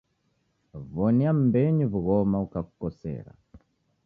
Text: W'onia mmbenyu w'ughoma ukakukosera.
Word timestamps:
W'onia 0.93 1.31
mmbenyu 1.39 1.85
w'ughoma 1.93 2.37
ukakukosera. 2.45 3.31